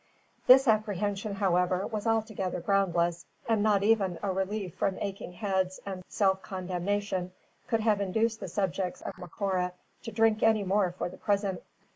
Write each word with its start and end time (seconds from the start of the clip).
This 0.47 0.67
apprehension, 0.67 1.35
however, 1.35 1.85
was 1.85 2.07
altogether 2.07 2.59
groundless, 2.59 3.27
and 3.47 3.61
not 3.61 3.83
even 3.83 4.17
a 4.23 4.31
relief 4.31 4.73
from 4.73 4.97
aching 4.99 5.33
heads 5.33 5.79
and 5.85 6.03
self 6.07 6.41
condemnation 6.41 7.33
could 7.67 7.81
have 7.81 8.01
induced 8.01 8.39
the 8.39 8.47
subjects 8.47 9.01
of 9.01 9.15
Macora 9.19 9.73
to 10.01 10.11
drink 10.11 10.41
any 10.41 10.63
more 10.63 10.91
for 10.91 11.07
the 11.07 11.17
present. 11.17 11.61